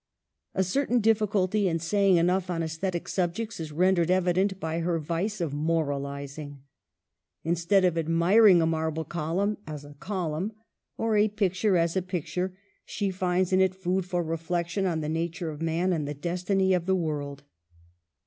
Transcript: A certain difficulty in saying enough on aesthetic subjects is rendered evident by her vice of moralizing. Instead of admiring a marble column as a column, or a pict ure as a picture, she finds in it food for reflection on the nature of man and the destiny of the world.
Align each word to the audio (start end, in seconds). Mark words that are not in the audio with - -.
A 0.55 0.63
certain 0.63 0.99
difficulty 0.99 1.67
in 1.67 1.77
saying 1.77 2.17
enough 2.17 2.49
on 2.49 2.63
aesthetic 2.63 3.07
subjects 3.07 3.59
is 3.59 3.71
rendered 3.71 4.09
evident 4.09 4.59
by 4.59 4.79
her 4.79 4.97
vice 4.97 5.39
of 5.39 5.53
moralizing. 5.53 6.63
Instead 7.43 7.85
of 7.85 7.95
admiring 7.99 8.63
a 8.63 8.65
marble 8.65 9.03
column 9.03 9.59
as 9.67 9.85
a 9.85 9.93
column, 9.93 10.53
or 10.97 11.15
a 11.17 11.27
pict 11.27 11.61
ure 11.63 11.77
as 11.77 11.95
a 11.95 12.01
picture, 12.01 12.57
she 12.83 13.11
finds 13.11 13.53
in 13.53 13.61
it 13.61 13.75
food 13.75 14.03
for 14.03 14.23
reflection 14.23 14.87
on 14.87 15.01
the 15.01 15.07
nature 15.07 15.51
of 15.51 15.61
man 15.61 15.93
and 15.93 16.07
the 16.07 16.15
destiny 16.15 16.73
of 16.73 16.87
the 16.87 16.95
world. 16.95 17.43